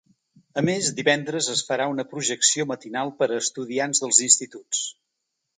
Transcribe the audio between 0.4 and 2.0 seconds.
A més, divendres es farà